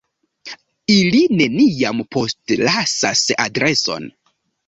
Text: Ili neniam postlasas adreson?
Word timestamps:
Ili 0.93 1.19
neniam 1.41 2.01
postlasas 2.17 3.23
adreson? 3.47 4.09